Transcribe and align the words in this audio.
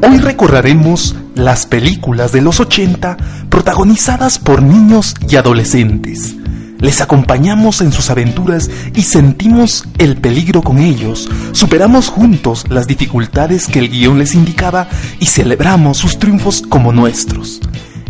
Hoy 0.00 0.18
recorreremos 0.18 1.16
las 1.34 1.66
películas 1.66 2.30
de 2.30 2.40
los 2.40 2.60
80 2.60 3.16
protagonizadas 3.48 4.38
por 4.38 4.62
niños 4.62 5.16
y 5.28 5.34
adolescentes. 5.34 6.36
Les 6.78 7.00
acompañamos 7.00 7.80
en 7.80 7.90
sus 7.90 8.08
aventuras 8.08 8.70
y 8.94 9.02
sentimos 9.02 9.88
el 9.98 10.16
peligro 10.16 10.62
con 10.62 10.78
ellos. 10.78 11.28
Superamos 11.50 12.10
juntos 12.10 12.64
las 12.68 12.86
dificultades 12.86 13.66
que 13.66 13.80
el 13.80 13.88
guion 13.88 14.20
les 14.20 14.36
indicaba 14.36 14.88
y 15.18 15.26
celebramos 15.26 15.98
sus 15.98 16.20
triunfos 16.20 16.62
como 16.62 16.92
nuestros. 16.92 17.60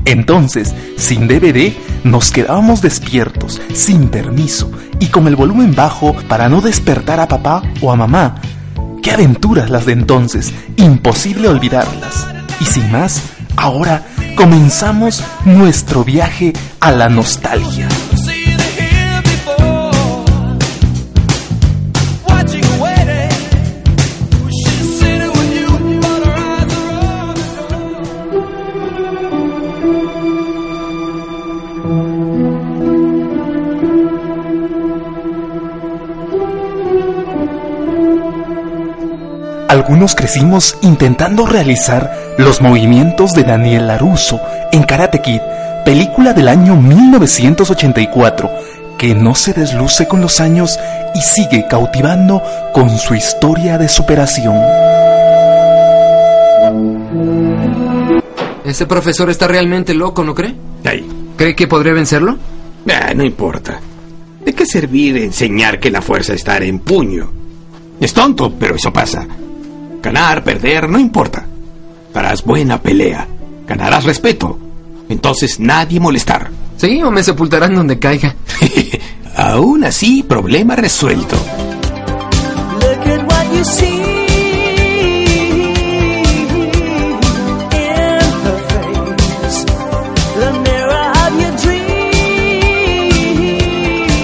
Entonces, 0.04 0.74
sin 0.96 1.26
DVD, 1.26 1.72
nos 2.04 2.30
quedábamos 2.30 2.82
despiertos, 2.82 3.62
sin 3.72 4.08
permiso 4.08 4.70
y 5.00 5.06
con 5.06 5.26
el 5.26 5.36
volumen 5.36 5.74
bajo 5.74 6.14
para 6.28 6.50
no 6.50 6.60
despertar 6.60 7.18
a 7.20 7.28
papá 7.28 7.62
o 7.80 7.90
a 7.90 7.96
mamá. 7.96 8.34
¡Qué 9.02 9.12
aventuras 9.12 9.70
las 9.70 9.86
de 9.86 9.92
entonces! 9.92 10.52
Imposible 10.76 11.48
olvidarlas. 11.48 12.26
Y 12.60 12.64
sin 12.64 12.90
más, 12.90 13.22
ahora 13.56 14.04
comenzamos 14.36 15.22
nuestro 15.44 16.04
viaje 16.04 16.52
a 16.80 16.92
la 16.92 17.08
nostalgia. 17.08 17.88
Algunos 39.88 40.14
crecimos 40.14 40.76
intentando 40.82 41.46
realizar 41.46 42.34
los 42.36 42.60
movimientos 42.60 43.32
de 43.32 43.42
Daniel 43.42 43.86
Laruso 43.86 44.38
en 44.70 44.82
Karate 44.82 45.22
Kid, 45.22 45.40
película 45.82 46.34
del 46.34 46.48
año 46.48 46.76
1984, 46.76 48.50
que 48.98 49.14
no 49.14 49.34
se 49.34 49.54
desluce 49.54 50.06
con 50.06 50.20
los 50.20 50.40
años 50.40 50.78
y 51.14 51.22
sigue 51.22 51.66
cautivando 51.70 52.42
con 52.74 52.98
su 52.98 53.14
historia 53.14 53.78
de 53.78 53.88
superación. 53.88 54.56
Ese 58.66 58.84
profesor 58.84 59.30
está 59.30 59.48
realmente 59.48 59.94
loco, 59.94 60.22
¿no 60.22 60.34
cree? 60.34 60.54
Ay, 60.84 61.08
¿Cree 61.38 61.56
que 61.56 61.66
podría 61.66 61.94
vencerlo? 61.94 62.36
ah, 62.92 63.14
no 63.16 63.24
importa. 63.24 63.80
¿De 64.44 64.52
qué 64.52 64.66
servir 64.66 65.16
enseñar 65.16 65.80
que 65.80 65.90
la 65.90 66.02
fuerza 66.02 66.34
está 66.34 66.58
en 66.58 66.80
puño? 66.80 67.32
Es 67.98 68.12
tonto, 68.12 68.52
pero 68.52 68.76
eso 68.76 68.92
pasa. 68.92 69.26
Ganar, 70.02 70.44
perder, 70.44 70.88
no 70.88 70.98
importa. 70.98 71.44
Harás 72.14 72.44
buena 72.44 72.80
pelea. 72.80 73.26
Ganarás 73.66 74.04
respeto. 74.04 74.58
Entonces 75.08 75.60
nadie 75.60 76.00
molestar. 76.00 76.50
Sí, 76.76 77.02
o 77.02 77.10
me 77.10 77.22
sepultarán 77.22 77.74
donde 77.74 77.98
caiga. 77.98 78.34
Aún 79.36 79.84
así, 79.84 80.22
problema 80.22 80.74
resuelto. 80.76 81.36
Look 82.80 83.12
at 83.12 83.22
what 83.30 83.56
you 83.56 83.64
see. 83.64 84.08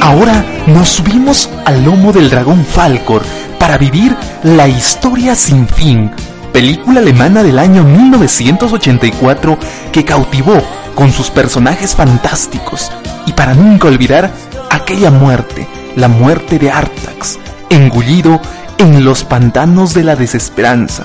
Ahora 0.01 0.45
nos 0.67 0.91
subimos 0.91 1.49
al 1.65 1.83
lomo 1.83 2.13
del 2.13 2.29
dragón 2.29 2.63
Falcor 2.67 3.23
para 3.65 3.79
vivir 3.79 4.15
La 4.43 4.69
historia 4.69 5.35
sin 5.35 5.67
fin, 5.67 6.11
película 6.53 7.01
alemana 7.01 7.43
del 7.43 7.59
año 7.59 7.83
1984 7.83 9.59
que 9.91 10.05
cautivó 10.05 10.63
con 10.95 11.11
sus 11.11 11.31
personajes 11.31 11.95
fantásticos 11.95 12.93
y 13.25 13.33
para 13.33 13.55
nunca 13.55 13.89
olvidar 13.89 14.31
aquella 14.71 15.11
muerte, 15.11 15.67
la 15.97 16.09
muerte 16.09 16.59
de 16.59 16.71
Artax, 16.71 17.39
engullido 17.71 18.39
en 18.77 19.03
los 19.03 19.25
pantanos 19.25 19.95
de 19.95 20.05
la 20.05 20.15
desesperanza. 20.15 21.05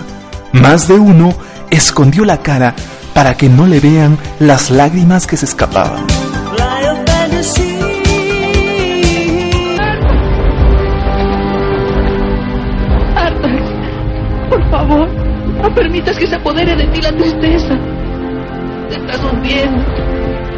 Más 0.51 0.89
de 0.89 0.95
uno 0.95 1.33
escondió 1.69 2.25
la 2.25 2.39
cara 2.39 2.75
para 3.13 3.35
que 3.35 3.47
no 3.47 3.67
le 3.67 3.79
vean 3.79 4.17
las 4.39 4.69
lágrimas 4.69 5.27
que 5.27 5.37
se 5.37 5.45
escapaban. 5.45 6.18
No 15.69 15.75
permitas 15.75 16.17
que 16.17 16.25
se 16.25 16.35
apodere 16.35 16.75
de 16.75 16.87
ti 16.87 17.01
la 17.01 17.11
tristeza. 17.11 17.77
Te 18.89 18.95
estás 18.95 19.21
hundiendo. 19.23 19.83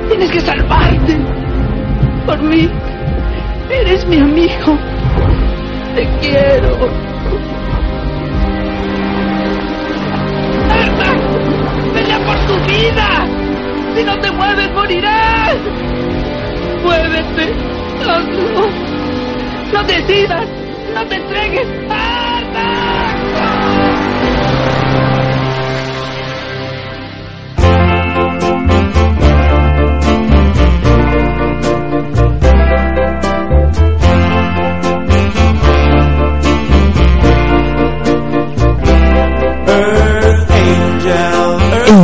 Tienes 0.07 0.31
que 0.31 0.39
salvarte. 0.39 1.17
Por 2.25 2.41
mí. 2.43 2.69
Eres 3.69 4.05
mi 4.07 4.19
amigo. 4.19 4.77
Te 5.95 6.07
quiero. 6.21 6.77
Artax, 10.69 11.21
pelea 11.93 12.19
por 12.25 12.37
tu 12.47 12.55
vida. 12.71 13.25
Si 13.95 14.03
no 14.05 14.17
te 14.19 14.31
mueves, 14.31 14.71
morirás. 14.73 15.57
Muévete. 16.83 17.53
Hazlo. 17.99 18.69
No 19.73 19.83
decidas. 19.83 20.45
No 20.95 21.05
te 21.05 21.15
entregues. 21.15 21.67
¡Artax! 21.89 22.20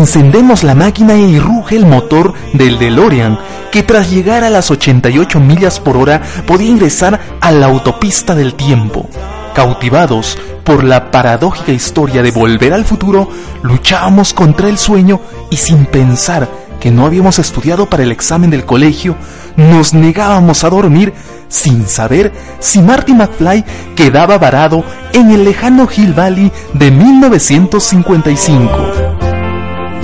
Encendemos 0.07 0.63
la 0.63 0.73
máquina 0.73 1.15
y 1.15 1.37
ruge 1.37 1.75
el 1.75 1.85
motor 1.85 2.33
del 2.53 2.79
DeLorean, 2.79 3.37
que 3.73 3.83
tras 3.83 4.09
llegar 4.09 4.45
a 4.45 4.49
las 4.49 4.71
88 4.71 5.41
millas 5.41 5.81
por 5.81 5.97
hora 5.97 6.21
podía 6.45 6.69
ingresar 6.69 7.19
a 7.41 7.51
la 7.51 7.65
autopista 7.65 8.33
del 8.33 8.53
tiempo. 8.53 9.09
Cautivados 9.53 10.37
por 10.63 10.85
la 10.85 11.11
paradójica 11.11 11.73
historia 11.73 12.23
de 12.23 12.31
volver 12.31 12.73
al 12.73 12.85
futuro, 12.85 13.27
luchábamos 13.63 14.33
contra 14.33 14.69
el 14.69 14.77
sueño 14.77 15.19
y 15.49 15.57
sin 15.57 15.85
pensar 15.85 16.47
que 16.79 16.89
no 16.89 17.05
habíamos 17.05 17.37
estudiado 17.37 17.87
para 17.87 18.03
el 18.03 18.13
examen 18.13 18.49
del 18.49 18.63
colegio, 18.63 19.17
nos 19.57 19.93
negábamos 19.93 20.63
a 20.63 20.69
dormir 20.69 21.13
sin 21.49 21.85
saber 21.85 22.31
si 22.59 22.81
Marty 22.81 23.13
McFly 23.13 23.65
quedaba 23.93 24.37
varado 24.37 24.85
en 25.11 25.31
el 25.31 25.43
lejano 25.43 25.85
Hill 25.93 26.13
Valley 26.13 26.49
de 26.75 26.91
1955. 26.91 29.26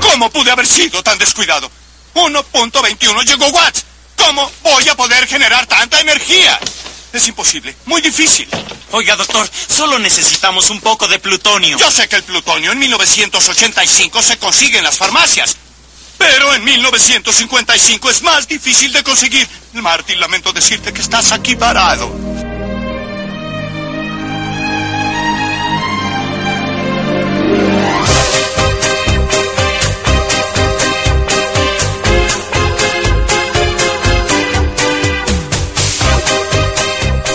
¿Cómo 0.00 0.30
pude 0.30 0.50
haber 0.50 0.66
sido 0.66 1.02
tan 1.02 1.18
descuidado? 1.18 1.70
1.21 2.14 3.24
gigawatts. 3.24 3.84
¿Cómo 4.16 4.50
voy 4.62 4.88
a 4.88 4.94
poder 4.96 5.26
generar 5.26 5.66
tanta 5.66 6.00
energía? 6.00 6.60
Es 7.12 7.26
imposible, 7.26 7.74
muy 7.86 8.02
difícil. 8.02 8.46
Oiga, 8.90 9.16
doctor, 9.16 9.48
solo 9.66 9.98
necesitamos 9.98 10.68
un 10.68 10.80
poco 10.80 11.08
de 11.08 11.18
plutonio. 11.18 11.78
Yo 11.78 11.90
sé 11.90 12.06
que 12.08 12.16
el 12.16 12.22
plutonio 12.22 12.72
en 12.72 12.78
1985 12.78 14.22
se 14.22 14.36
consigue 14.36 14.78
en 14.78 14.84
las 14.84 14.98
farmacias. 14.98 15.56
Pero 16.18 16.54
en 16.54 16.64
1955 16.64 18.10
es 18.10 18.22
más 18.22 18.46
difícil 18.48 18.92
de 18.92 19.02
conseguir. 19.04 19.48
Marty, 19.72 20.16
lamento 20.16 20.52
decirte 20.52 20.92
que 20.92 21.00
estás 21.00 21.32
aquí 21.32 21.54
parado. 21.54 22.27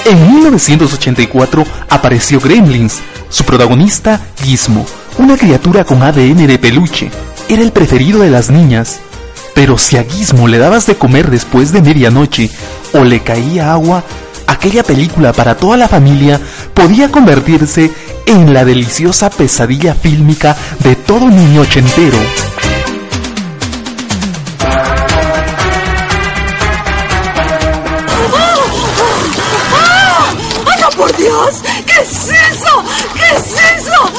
En 0.06 0.36
1984 0.36 1.66
apareció 1.90 2.42
Gremlins, 2.42 3.00
su 3.30 3.46
protagonista 3.46 4.20
Gizmo, 4.44 4.86
una 5.18 5.38
criatura 5.38 5.86
con 5.86 6.04
ADN 6.04 6.46
de 6.46 6.60
peluche. 6.60 7.10
Era 7.48 7.62
el 7.62 7.72
preferido 7.72 8.20
de 8.20 8.30
las 8.30 8.50
niñas. 8.50 9.00
Pero 9.56 9.78
si 9.78 9.96
a 9.96 10.04
Gizmo 10.04 10.50
le 10.50 10.58
dabas 10.58 10.88
de 10.88 10.96
comer 10.96 11.30
después 11.30 11.72
de 11.72 11.82
medianoche 11.82 12.50
o 12.92 13.06
le 13.06 13.22
caía 13.22 13.72
agua, 13.72 14.04
aquella 14.46 14.84
película 14.84 15.32
para 15.32 15.56
toda 15.56 15.78
la 15.78 15.88
familia 15.88 16.40
podía 16.74 17.10
convertirse 17.10 17.90
en 18.26 18.54
la 18.54 18.66
deliciosa 18.66 19.30
pesadilla 19.30 19.94
fílmica 19.96 20.58
de 20.80 20.98
todo 20.98 21.30
niño 21.30 21.62
ochentero. 21.62 22.18
Dios! 31.18 31.62
¿Qué 31.86 32.02
es 32.02 32.30
eso? 32.30 32.84
¿Qué 33.14 33.36
es 33.36 33.46
eso? 33.78 34.12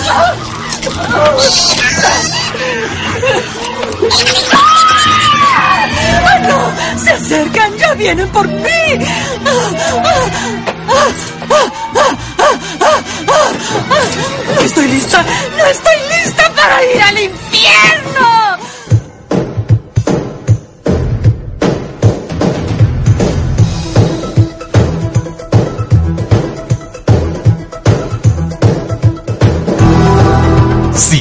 ¡Ah, 6.26 6.38
no! 6.48 6.58
¡Se 6.98 7.10
acercan! 7.10 7.76
¡Ya 7.76 7.94
vienen 7.94 8.28
por 8.30 8.46
mí! 8.46 8.98
¡No 9.44 9.52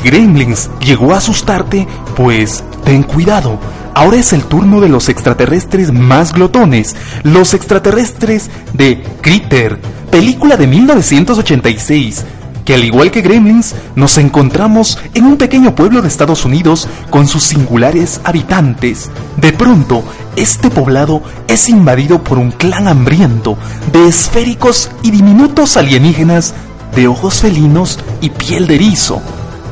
Gremlins 0.04 0.70
llegó 0.80 1.14
a 1.14 1.18
asustarte, 1.18 1.88
pues 2.16 2.64
ten 2.84 3.04
cuidado. 3.04 3.60
Ahora 3.96 4.18
es 4.18 4.34
el 4.34 4.44
turno 4.44 4.82
de 4.82 4.90
los 4.90 5.08
extraterrestres 5.10 5.92
más 5.92 6.34
glotones, 6.34 6.96
los 7.24 7.54
extraterrestres 7.54 8.50
de 8.74 9.04
Critter, 9.22 9.80
película 10.10 10.58
de 10.58 10.68
1986, 10.68 12.26
que 12.66 12.74
al 12.74 12.84
igual 12.84 13.12
que 13.12 13.22
Gremlins, 13.22 13.76
nos 13.96 14.18
encontramos 14.18 14.98
en 15.14 15.26
un 15.26 15.38
pequeño 15.38 15.76
pueblo 15.76 16.02
de 16.02 16.08
Estados 16.08 16.46
Unidos 16.46 16.88
con 17.10 17.28
sus 17.28 17.44
singulares 17.44 18.20
habitantes. 18.24 19.12
De 19.38 19.54
pronto, 19.54 20.04
este 20.36 20.70
poblado 20.70 21.22
es 21.48 21.70
invadido 21.70 22.24
por 22.24 22.40
un 22.40 22.52
clan 22.52 22.88
hambriento 22.88 23.58
de 23.92 24.08
esféricos 24.08 24.90
y 25.04 25.12
diminutos 25.12 25.78
alienígenas 25.78 26.54
de 26.96 27.08
ojos 27.08 27.42
felinos 27.42 28.00
y 28.22 28.30
piel 28.30 28.68
de 28.68 28.76
erizo. 28.76 29.22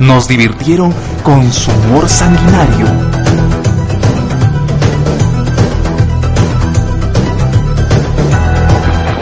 Nos 0.01 0.27
divirtieron 0.27 0.91
con 1.21 1.53
su 1.53 1.69
humor 1.69 2.09
sanguinario. 2.09 2.87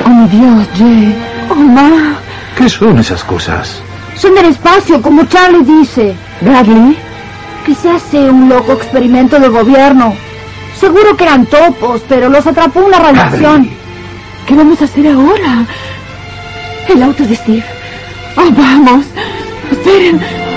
Oh, 0.05 0.09
mi 0.09 0.27
Dios, 0.29 0.67
Jay. 0.77 1.17
Oh, 1.49 1.55
ma. 1.55 2.15
¿Qué 2.57 2.69
son 2.69 2.97
esas 2.97 3.25
cosas? 3.25 3.81
Son 4.15 4.33
del 4.33 4.45
espacio, 4.45 5.01
como 5.01 5.25
Charlie 5.25 5.65
dice. 5.65 6.15
Bradley, 6.39 6.97
que 7.65 7.75
se 7.75 7.91
hace 7.91 8.29
un 8.29 8.47
loco 8.47 8.71
experimento 8.71 9.37
del 9.37 9.51
gobierno. 9.51 10.15
Seguro 10.79 11.17
que 11.17 11.25
eran 11.25 11.45
topos, 11.45 12.01
pero 12.07 12.29
los 12.29 12.47
atrapó 12.47 12.79
una 12.79 12.99
radiación. 12.99 13.69
¿Qué 14.47 14.55
vamos 14.55 14.81
a 14.81 14.85
hacer 14.85 15.07
ahora? 15.07 15.65
El 16.87 17.03
auto 17.03 17.25
de 17.25 17.35
Steve. 17.35 17.65
Oh, 18.37 18.49
vamos. 18.49 19.05
Esperen. 19.71 20.48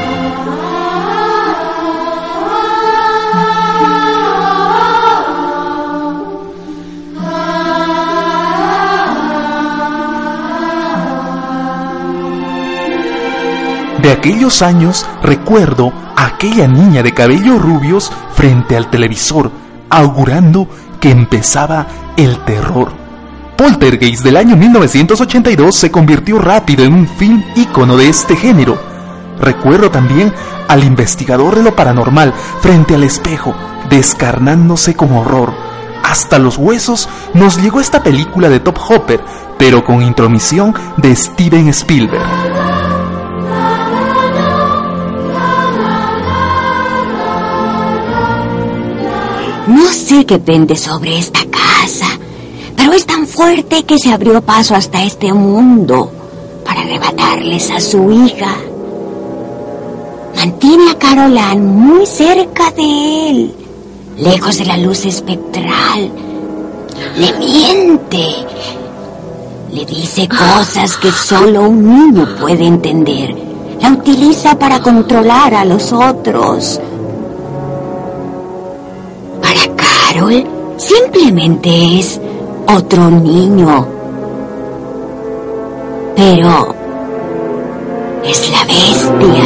De 14.02 14.10
aquellos 14.10 14.62
años 14.62 15.06
recuerdo 15.22 15.93
a 16.16 16.26
aquella 16.26 16.66
niña 16.66 17.04
de 17.04 17.14
cabellos 17.14 17.62
rubios 17.62 18.10
frente 18.34 18.76
al 18.76 18.90
televisor, 18.90 19.52
augurando 19.88 20.66
que 21.00 21.10
empezaba 21.10 21.87
el 22.16 22.38
terror. 22.44 22.93
Poltergeist 23.56 24.25
del 24.25 24.38
año 24.38 24.56
1982 24.56 25.76
se 25.76 25.93
convirtió 25.93 26.40
rápido 26.40 26.84
en 26.84 26.94
un 26.94 27.06
film 27.06 27.44
ícono 27.54 27.96
de 27.96 28.08
este 28.08 28.34
género. 28.34 28.76
Recuerdo 29.40 29.88
también 29.88 30.32
al 30.66 30.82
investigador 30.82 31.54
de 31.54 31.62
lo 31.62 31.76
paranormal 31.76 32.32
frente 32.60 32.96
al 32.96 33.04
espejo, 33.04 33.54
descarnándose 33.88 34.96
como 34.96 35.20
horror. 35.20 35.52
Hasta 36.02 36.40
los 36.40 36.58
huesos 36.58 37.08
nos 37.34 37.62
llegó 37.62 37.81
esta 37.81 38.02
película 38.02 38.49
de 38.49 38.58
Top 38.58 38.78
Hopper, 38.88 39.20
pero 39.58 39.84
con 39.84 40.02
intromisión 40.02 40.75
de 40.96 41.14
Steven 41.14 41.69
Spielberg. 41.69 42.91
No 49.67 49.93
sé 49.93 50.26
qué 50.26 50.38
pende 50.38 50.76
sobre 50.76 51.19
esta 51.19 51.41
casa, 51.44 52.06
pero 52.76 52.93
es 52.93 53.06
tan 53.06 53.26
fuerte 53.26 53.85
que 53.85 53.99
se 53.99 54.12
abrió 54.12 54.43
paso 54.43 54.75
hasta 54.75 55.05
este 55.05 55.32
mundo 55.32 56.11
para 56.64 56.81
arrebatarles 56.81 57.70
a 57.70 57.81
su 57.81 58.11
hija. 58.11 58.56
Mantiene 60.35 60.91
a 60.91 60.99
Caroline 60.99 61.61
muy 61.61 62.06
cerca 62.06 62.73
de 62.73 63.31
él, 63.31 63.55
lejos 64.19 64.59
de 64.59 64.64
la 64.64 64.76
luz 64.76 65.05
espectral. 65.06 66.11
Le 67.17 67.32
miente. 67.35 68.26
Le 69.73 69.87
dice 69.87 70.29
cosas 70.29 70.97
que 70.97 71.12
solo 71.12 71.69
un 71.69 72.12
niño 72.12 72.37
puede 72.41 72.67
entender. 72.67 73.35
La 73.81 73.91
utiliza 73.91 74.59
para 74.59 74.81
controlar 74.81 75.54
a 75.54 75.64
los 75.64 75.92
otros. 75.92 76.81
Simplemente 80.76 81.99
es 81.99 82.21
otro 82.69 83.11
niño. 83.11 83.87
Pero 86.14 86.75
es 88.25 88.50
la 88.52 88.64
bestia. 88.64 89.45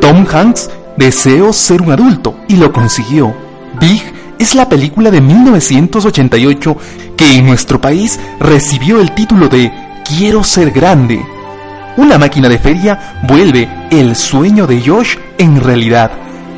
Tom 0.00 0.26
Hanks 0.30 0.70
deseó 0.96 1.52
ser 1.52 1.80
un 1.80 1.92
adulto 1.92 2.34
y 2.48 2.56
lo 2.56 2.70
consiguió. 2.72 3.34
Big 3.80 4.19
es 4.40 4.54
la 4.54 4.70
película 4.70 5.10
de 5.10 5.20
1988 5.20 6.76
que 7.14 7.34
en 7.36 7.44
nuestro 7.44 7.78
país 7.78 8.18
recibió 8.40 8.98
el 8.98 9.12
título 9.12 9.48
de 9.48 9.70
Quiero 10.02 10.42
ser 10.42 10.70
grande. 10.70 11.22
Una 11.98 12.16
máquina 12.16 12.48
de 12.48 12.58
feria 12.58 13.20
vuelve 13.28 13.68
el 13.90 14.16
sueño 14.16 14.66
de 14.66 14.80
Josh 14.80 15.16
en 15.36 15.60
realidad. 15.60 16.12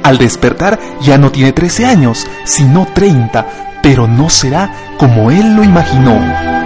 Al 0.04 0.16
despertar 0.16 0.78
ya 1.00 1.18
no 1.18 1.32
tiene 1.32 1.50
13 1.50 1.86
años, 1.86 2.24
sino 2.44 2.86
30, 2.86 3.80
pero 3.82 4.06
no 4.06 4.30
será 4.30 4.72
como 4.96 5.32
él 5.32 5.56
lo 5.56 5.64
imaginó. 5.64 6.61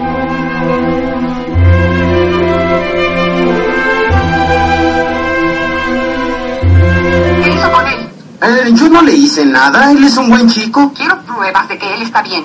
Yo 8.77 8.89
no 8.89 9.03
le 9.03 9.13
hice 9.13 9.45
nada, 9.45 9.91
él 9.91 10.05
es 10.05 10.17
un 10.17 10.29
buen 10.29 10.49
chico. 10.49 10.93
Quiero 10.95 11.21
pruebas 11.23 11.69
de 11.69 11.79
que 11.79 11.95
él 11.95 12.03
está 12.03 12.23
bien. 12.23 12.45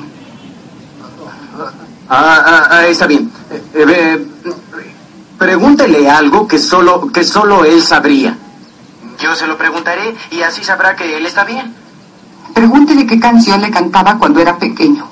Ah, 2.10 2.44
ah, 2.46 2.68
ah, 2.72 2.88
está 2.88 3.08
bien. 3.08 3.32
Eh, 3.50 3.86
eh, 3.88 4.28
pregúntele 5.38 6.10
algo 6.10 6.48
que 6.48 6.60
solo, 6.60 7.08
que 7.12 7.24
solo 7.24 7.64
él 7.66 7.82
sabría. 7.82 8.38
Yo 9.20 9.36
se 9.36 9.48
lo 9.48 9.58
preguntaré 9.58 10.16
y 10.32 10.42
así 10.42 10.64
sabrá 10.64 10.96
que 10.96 11.18
él 11.18 11.26
está 11.26 11.44
bien. 11.44 11.74
Pregúntele 12.54 13.06
qué 13.06 13.20
canción 13.20 13.62
le 13.62 13.72
cantaba 13.72 14.18
cuando 14.18 14.40
era 14.40 14.58
pequeño. 14.58 15.08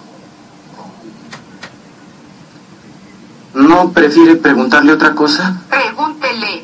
¿No 3.54 3.92
prefiere 3.92 4.36
preguntarle 4.36 4.94
otra 4.94 5.14
cosa? 5.14 5.56
Pregúntele. 5.70 6.64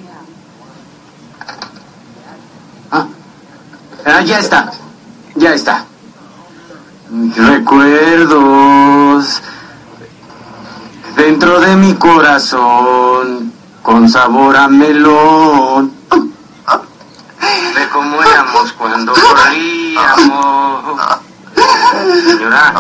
Ah, 2.92 3.06
ya 4.22 4.40
está. 4.40 4.72
Ya 5.36 5.54
está. 5.54 5.86
Recuerdos 7.36 9.42
dentro 11.16 11.60
de 11.60 11.76
mi 11.76 11.94
corazón. 11.96 13.54
con 13.82 14.10
sabor 14.10 14.58
a 14.58 14.68
melón. 14.68 15.92
De 17.76 17.90
cómo 17.94 18.24
éramos 18.24 18.74
cuando 18.74 19.14
corríamos. 19.14 21.02
Señora. 22.26 22.74